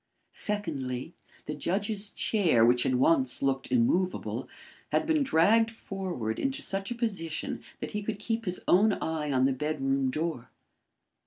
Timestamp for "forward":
5.69-6.39